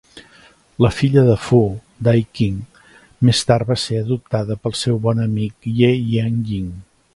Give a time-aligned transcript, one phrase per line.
[0.85, 1.59] La filla de Fu,
[2.07, 2.57] Dai Qing,
[3.29, 6.77] més tard va ser adoptada pel seu bon amic Ye Jianying.